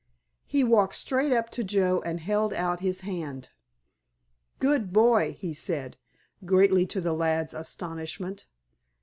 He 0.47 0.63
walked 0.63 0.95
straight 0.95 1.31
up 1.31 1.51
to 1.51 1.63
Joe 1.63 2.01
and 2.03 2.19
held 2.21 2.53
out 2.53 2.79
his 2.79 3.01
hand. 3.01 3.49
"Good 4.57 4.91
boy," 4.91 5.35
he 5.39 5.53
said, 5.53 5.95
greatly 6.43 6.87
to 6.87 6.99
the 7.01 7.13
lad's 7.13 7.53
astonishment. 7.53 8.47